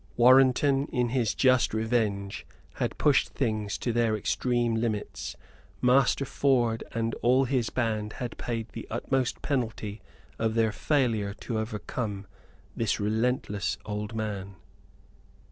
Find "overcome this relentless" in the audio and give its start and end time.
11.59-13.77